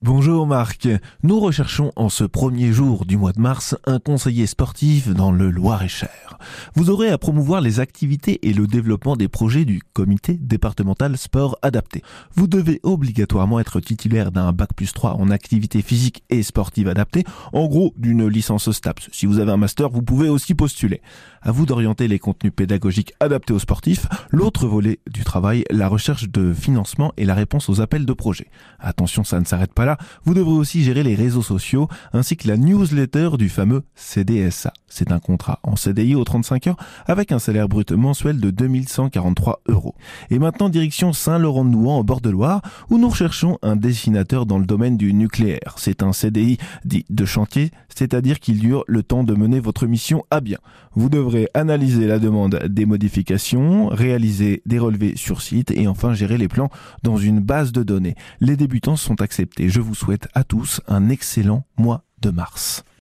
[0.00, 0.86] Bonjour Marc,
[1.24, 5.50] nous recherchons en ce premier jour du mois de mars un conseiller sportif dans le
[5.50, 6.27] Loir-et-Cher.
[6.74, 11.58] Vous aurez à promouvoir les activités et le développement des projets du comité départemental sport
[11.62, 12.02] adapté.
[12.34, 17.24] Vous devez obligatoirement être titulaire d'un bac plus 3 en activité physique et sportive adaptée,
[17.52, 19.08] en gros d'une licence STAPS.
[19.12, 21.00] Si vous avez un master, vous pouvez aussi postuler.
[21.42, 24.06] À vous d'orienter les contenus pédagogiques adaptés aux sportifs.
[24.30, 28.48] L'autre volet du travail, la recherche de financement et la réponse aux appels de projets.
[28.80, 32.48] Attention, ça ne s'arrête pas là vous devrez aussi gérer les réseaux sociaux ainsi que
[32.48, 34.72] la newsletter du fameux CDSA.
[34.86, 39.94] C'est un contrat en CDI 35 heures avec un salaire brut mensuel de 2143 euros.
[40.30, 42.60] Et maintenant direction Saint-Laurent-de-Nouan au bord de Loire
[42.90, 45.74] où nous recherchons un dessinateur dans le domaine du nucléaire.
[45.76, 50.24] C'est un CDI dit de chantier, c'est-à-dire qu'il dure le temps de mener votre mission
[50.30, 50.58] à bien.
[50.94, 56.36] Vous devrez analyser la demande des modifications, réaliser des relevés sur site et enfin gérer
[56.36, 56.70] les plans
[57.02, 58.16] dans une base de données.
[58.40, 59.70] Les débutants sont acceptés.
[59.70, 62.84] Je vous souhaite à tous un excellent mois de mars.